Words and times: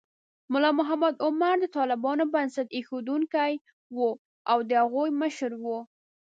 ملا 0.53 0.71
محمد 0.79 1.15
عمر 1.25 1.55
د 1.61 1.65
طالبانو 1.77 2.23
بنسټ 2.33 2.67
ایښودونکی 2.73 3.53
و 3.95 3.97
او 4.51 4.57
د 4.69 4.71
هغوی 4.81 5.09
مشر 5.21 5.51
و. 5.63 5.65